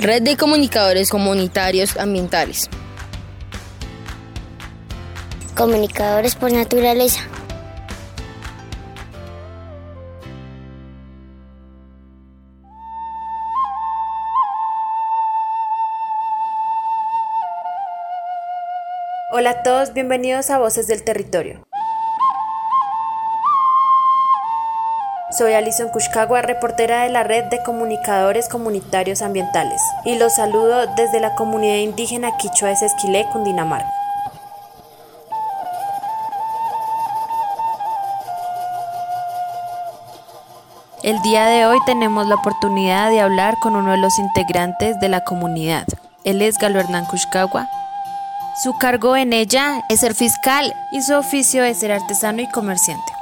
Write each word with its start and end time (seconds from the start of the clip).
Red 0.00 0.22
de 0.22 0.36
Comunicadores 0.36 1.08
Comunitarios 1.08 1.96
Ambientales. 1.96 2.68
Comunicadores 5.56 6.34
por 6.34 6.52
naturaleza. 6.52 7.20
Hola 19.30 19.50
a 19.50 19.62
todos, 19.62 19.94
bienvenidos 19.94 20.50
a 20.50 20.58
Voces 20.58 20.86
del 20.88 21.04
Territorio. 21.04 21.63
Soy 25.36 25.52
Alison 25.52 25.88
Kushkawa, 25.88 26.42
reportera 26.42 27.02
de 27.02 27.08
la 27.08 27.24
Red 27.24 27.46
de 27.46 27.60
Comunicadores 27.64 28.48
Comunitarios 28.48 29.20
Ambientales, 29.20 29.82
y 30.04 30.16
los 30.16 30.34
saludo 30.34 30.86
desde 30.94 31.18
la 31.18 31.34
comunidad 31.34 31.78
indígena 31.78 32.36
Quichua 32.36 32.68
de 32.68 32.76
Sesquilé, 32.76 33.26
Cundinamarca. 33.32 33.90
El 41.02 41.20
día 41.22 41.46
de 41.46 41.66
hoy 41.66 41.78
tenemos 41.84 42.28
la 42.28 42.36
oportunidad 42.36 43.10
de 43.10 43.20
hablar 43.20 43.56
con 43.60 43.74
uno 43.74 43.90
de 43.90 43.98
los 43.98 44.16
integrantes 44.20 45.00
de 45.00 45.08
la 45.08 45.24
comunidad. 45.24 45.84
Él 46.22 46.42
es 46.42 46.58
Galo 46.58 46.78
Hernán 46.78 47.06
Kushkawa. 47.06 47.68
Su 48.62 48.78
cargo 48.78 49.16
en 49.16 49.32
ella 49.32 49.82
es 49.88 49.98
ser 49.98 50.14
fiscal 50.14 50.72
y 50.92 51.02
su 51.02 51.12
oficio 51.16 51.64
es 51.64 51.80
ser 51.80 51.90
artesano 51.90 52.40
y 52.40 52.46
comerciante. 52.46 53.13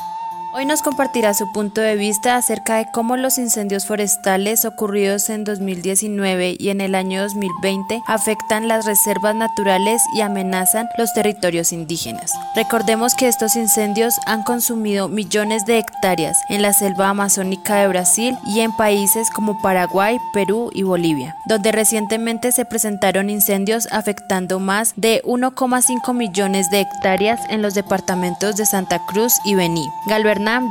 Hoy 0.54 0.66
nos 0.66 0.82
compartirá 0.82 1.32
su 1.32 1.50
punto 1.50 1.80
de 1.80 1.96
vista 1.96 2.36
acerca 2.36 2.76
de 2.76 2.84
cómo 2.92 3.16
los 3.16 3.38
incendios 3.38 3.86
forestales 3.86 4.66
ocurridos 4.66 5.30
en 5.30 5.44
2019 5.44 6.56
y 6.58 6.68
en 6.68 6.82
el 6.82 6.94
año 6.94 7.22
2020 7.22 8.02
afectan 8.06 8.68
las 8.68 8.84
reservas 8.84 9.34
naturales 9.34 10.02
y 10.14 10.20
amenazan 10.20 10.88
los 10.98 11.10
territorios 11.14 11.72
indígenas. 11.72 12.32
Recordemos 12.54 13.14
que 13.14 13.28
estos 13.28 13.56
incendios 13.56 14.14
han 14.26 14.42
consumido 14.42 15.08
millones 15.08 15.64
de 15.64 15.78
hectáreas 15.78 16.36
en 16.50 16.60
la 16.60 16.74
selva 16.74 17.08
amazónica 17.08 17.76
de 17.76 17.88
Brasil 17.88 18.36
y 18.44 18.60
en 18.60 18.76
países 18.76 19.30
como 19.30 19.58
Paraguay, 19.62 20.18
Perú 20.34 20.68
y 20.74 20.82
Bolivia, 20.82 21.34
donde 21.46 21.72
recientemente 21.72 22.52
se 22.52 22.66
presentaron 22.66 23.30
incendios 23.30 23.88
afectando 23.90 24.58
más 24.58 24.92
de 24.96 25.22
1,5 25.24 26.12
millones 26.12 26.70
de 26.70 26.80
hectáreas 26.80 27.40
en 27.48 27.62
los 27.62 27.72
departamentos 27.72 28.56
de 28.56 28.66
Santa 28.66 29.00
Cruz 29.06 29.32
y 29.46 29.54
Bení 29.54 29.88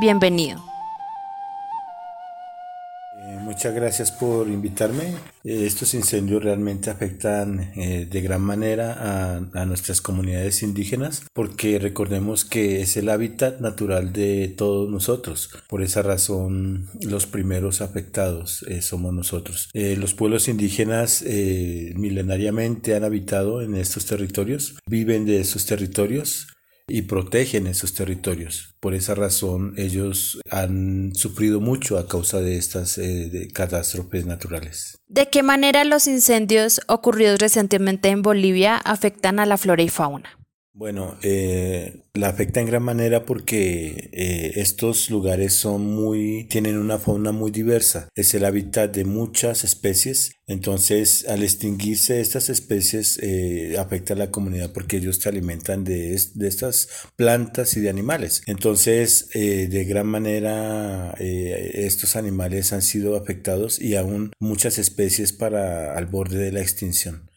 bienvenido. 0.02 0.62
Eh, 3.24 3.38
muchas 3.42 3.74
gracias 3.74 4.12
por 4.12 4.50
invitarme. 4.50 5.14
Eh, 5.44 5.66
estos 5.66 5.94
incendios 5.94 6.44
realmente 6.44 6.90
afectan 6.90 7.72
eh, 7.76 8.06
de 8.10 8.22
gran 8.22 8.42
manera 8.42 9.40
a, 9.54 9.66
nuestras 9.66 10.02
comunidades 10.02 10.64
indígenas 10.64 11.22
porque 11.34 11.80
recordemos 11.80 12.44
que 12.44 12.82
es 12.82 12.98
el 12.98 13.08
hábitat 13.10 13.62
natural 13.62 14.12
de 14.12 14.54
todos 14.58 14.90
nosotros. 14.90 15.50
Por 15.70 15.82
esa 15.82 16.02
razón 16.02 16.90
los 17.02 17.26
primeros 17.26 17.80
afectados 17.82 18.66
somos 18.82 19.14
nosotros. 19.14 19.70
los 19.74 20.14
pueblos 20.14 20.48
indígenas 20.50 21.24
milenariamente 21.24 22.96
han 22.96 23.04
habitado 23.04 23.62
en 23.62 23.76
estos 23.76 24.06
territorios, 24.06 24.76
viven 24.88 25.26
de 25.26 25.40
esos 25.40 25.66
territorios 25.66 26.48
y 26.92 27.04
protegen 27.04 27.68
esos 27.68 27.94
territorios. 27.94 28.76
Por 28.80 28.94
esa 28.94 29.16
razón 29.16 29.74
ellos 29.78 30.40
han 30.50 31.14
sufrido 31.16 31.60
mucho 31.60 31.98
a 31.98 32.08
causa 32.08 32.42
de 32.42 32.58
estas 32.58 32.98
eh, 32.98 33.48
catástrofes 33.54 34.26
naturales. 34.26 34.98
¿De 35.08 35.30
qué 35.30 35.44
manera 35.44 35.84
los 35.84 36.08
incendios 36.08 36.82
ocurridos 36.88 37.40
recientemente 37.40 38.10
en 38.10 38.22
Bolivia 38.22 38.78
afectan 38.78 39.40
a 39.40 39.46
la 39.46 39.58
flora 39.58 39.84
y 39.84 39.90
fauna? 39.90 40.41
Bueno, 40.74 41.18
eh, 41.22 42.06
la 42.14 42.30
afecta 42.30 42.62
en 42.62 42.68
gran 42.68 42.82
manera 42.82 43.26
porque 43.26 44.10
eh, 44.14 44.54
estos 44.56 45.10
lugares 45.10 45.54
son 45.54 45.86
muy, 45.86 46.46
tienen 46.46 46.78
una 46.78 46.98
fauna 46.98 47.34
muy 47.34 47.52
diversa. 47.52 48.08
Es 48.16 48.34
el 48.36 48.46
hábitat 48.46 48.96
de 48.96 49.04
muchas 49.04 49.66
especies. 49.66 50.32
Entonces, 50.48 51.28
al 51.28 51.44
extinguirse 51.44 52.22
estas 52.22 52.48
especies, 52.50 53.20
eh, 53.22 53.76
afecta 53.80 54.14
a 54.14 54.18
la 54.18 54.32
comunidad 54.32 54.72
porque 54.72 54.98
ellos 54.98 55.18
se 55.18 55.28
alimentan 55.28 55.84
de, 55.84 56.18
de 56.36 56.48
estas 56.48 56.88
plantas 57.18 57.76
y 57.76 57.82
de 57.82 57.90
animales. 57.90 58.42
Entonces, 58.48 59.28
de 59.34 59.86
gran 59.86 60.08
manera, 60.08 61.14
estos 61.20 62.16
animales 62.16 62.72
han 62.72 62.82
sido 62.82 63.18
afectados 63.18 63.82
y 63.82 63.96
aún 63.96 64.32
muchas 64.40 64.78
especies 64.78 65.34
para 65.34 65.98
al 65.98 66.06
borde 66.06 66.38
de 66.38 66.52
la 66.54 66.62
extinción. 66.62 67.31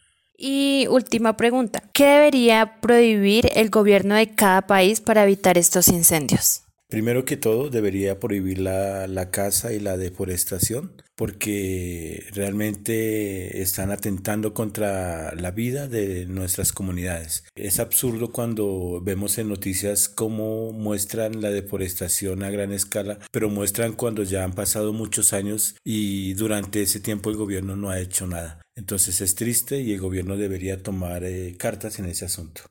Y 0.47 0.85
última 0.91 1.37
pregunta, 1.37 1.81
¿qué 1.91 2.05
debería 2.05 2.79
prohibir 2.79 3.49
el 3.55 3.71
gobierno 3.71 4.13
de 4.13 4.35
cada 4.35 4.67
país 4.67 5.01
para 5.01 5.23
evitar 5.23 5.57
estos 5.57 5.87
incendios? 5.87 6.61
Primero 6.87 7.25
que 7.25 7.35
todo, 7.35 7.71
debería 7.71 8.19
prohibir 8.19 8.59
la, 8.59 9.07
la 9.07 9.31
caza 9.31 9.73
y 9.73 9.79
la 9.79 9.97
deforestación 9.97 11.01
porque 11.15 12.23
realmente 12.33 13.63
están 13.63 13.89
atentando 13.89 14.53
contra 14.53 15.33
la 15.33 15.49
vida 15.49 15.87
de 15.87 16.27
nuestras 16.27 16.71
comunidades. 16.71 17.45
Es 17.55 17.79
absurdo 17.79 18.31
cuando 18.31 19.01
vemos 19.01 19.39
en 19.39 19.49
noticias 19.49 20.09
cómo 20.09 20.73
muestran 20.73 21.41
la 21.41 21.49
deforestación 21.49 22.43
a 22.43 22.51
gran 22.51 22.71
escala, 22.71 23.17
pero 23.31 23.49
muestran 23.49 23.93
cuando 23.93 24.21
ya 24.21 24.43
han 24.43 24.53
pasado 24.53 24.93
muchos 24.93 25.33
años 25.33 25.75
y 25.83 26.35
durante 26.35 26.83
ese 26.83 26.99
tiempo 26.99 27.31
el 27.31 27.35
gobierno 27.35 27.75
no 27.75 27.89
ha 27.89 27.99
hecho 27.99 28.27
nada. 28.27 28.64
Entonces 28.75 29.21
es 29.21 29.35
triste 29.35 29.79
y 29.79 29.93
el 29.93 30.01
gobierno 30.01 30.35
debería 30.35 30.83
tomar 30.83 31.23
eh, 31.23 31.55
cartas 31.57 31.97
en 31.99 32.05
ese 32.05 32.25
asunto. 32.25 32.61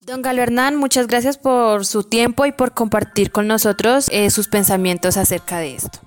Don 0.00 0.20
Galo 0.20 0.42
Hernán, 0.42 0.76
muchas 0.76 1.06
gracias 1.06 1.38
por 1.38 1.86
su 1.86 2.02
tiempo 2.02 2.44
y 2.44 2.52
por 2.52 2.74
compartir 2.74 3.30
con 3.30 3.46
nosotros 3.46 4.08
eh, 4.12 4.28
sus 4.30 4.48
pensamientos 4.48 5.16
acerca 5.16 5.58
de 5.58 5.76
esto. 5.76 6.00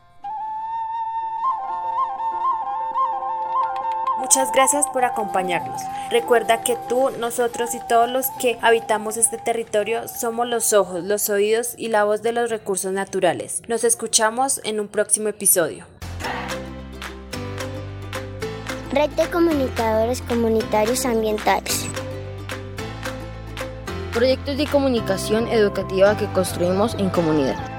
Muchas 4.20 4.52
gracias 4.52 4.86
por 4.88 5.06
acompañarnos. 5.06 5.82
Recuerda 6.12 6.62
que 6.62 6.78
tú, 6.90 7.10
nosotros 7.18 7.74
y 7.74 7.80
todos 7.88 8.10
los 8.10 8.28
que 8.42 8.60
habitamos 8.62 9.16
este 9.16 9.38
territorio 9.38 10.08
somos 10.10 10.48
los 10.48 10.74
ojos, 10.74 11.04
los 11.04 11.30
oídos 11.30 11.74
y 11.78 11.88
la 11.88 12.04
voz 12.04 12.22
de 12.22 12.34
los 12.34 12.50
recursos 12.50 12.92
naturales. 12.92 13.62
Nos 13.70 13.86
escuchamos 13.86 14.60
en 14.66 14.82
un 14.82 14.90
próximo 14.90 15.30
episodio. 15.30 15.86
Red 18.92 19.10
de 19.12 19.30
Comunicadores 19.30 20.22
Comunitarios 20.22 21.06
Ambientales. 21.06 21.88
Proyectos 24.14 24.58
de 24.58 24.66
comunicación 24.66 25.50
educativa 25.50 26.16
que 26.16 26.26
construimos 26.28 26.96
en 26.96 27.10
comunidad. 27.10 27.77